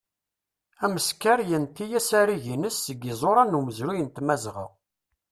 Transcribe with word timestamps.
Ameskar 0.85 1.39
yenti 1.49 1.85
asarig-ines 1.99 2.77
seg 2.85 2.99
iẓuran 3.11 3.49
n 3.51 3.57
umezruy 3.59 3.99
n 4.01 4.07
tmazɣa. 4.09 4.65